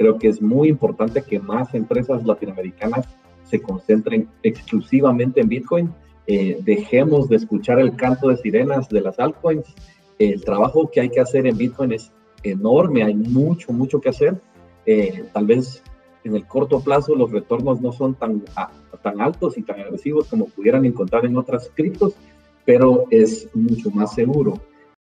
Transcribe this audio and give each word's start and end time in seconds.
creo 0.00 0.18
que 0.18 0.28
es 0.28 0.40
muy 0.40 0.70
importante 0.70 1.22
que 1.22 1.38
más 1.38 1.74
empresas 1.74 2.24
latinoamericanas 2.24 3.06
se 3.44 3.60
concentren 3.60 4.30
exclusivamente 4.42 5.42
en 5.42 5.48
Bitcoin. 5.50 5.92
Eh, 6.26 6.56
dejemos 6.64 7.28
de 7.28 7.36
escuchar 7.36 7.78
el 7.78 7.94
canto 7.96 8.30
de 8.30 8.38
sirenas 8.38 8.88
de 8.88 9.02
las 9.02 9.18
altcoins. 9.18 9.66
El 10.18 10.42
trabajo 10.42 10.90
que 10.90 11.02
hay 11.02 11.10
que 11.10 11.20
hacer 11.20 11.46
en 11.46 11.58
Bitcoin 11.58 11.92
es 11.92 12.10
enorme, 12.42 13.02
hay 13.02 13.14
mucho, 13.14 13.74
mucho 13.74 14.00
que 14.00 14.08
hacer. 14.08 14.40
Eh, 14.86 15.26
tal 15.34 15.44
vez 15.44 15.82
en 16.24 16.34
el 16.34 16.46
corto 16.46 16.80
plazo 16.80 17.14
los 17.14 17.30
retornos 17.30 17.82
no 17.82 17.92
son 17.92 18.14
tan, 18.14 18.42
tan 19.02 19.20
altos 19.20 19.58
y 19.58 19.62
tan 19.62 19.80
agresivos 19.80 20.28
como 20.28 20.46
pudieran 20.46 20.86
encontrar 20.86 21.26
en 21.26 21.36
otras 21.36 21.70
criptos, 21.74 22.14
pero 22.64 23.04
es 23.10 23.50
mucho 23.54 23.90
más 23.90 24.14
seguro. 24.14 24.60